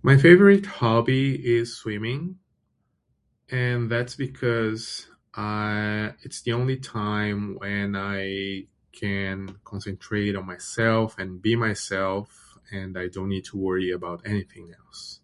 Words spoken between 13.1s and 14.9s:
need to worry about anything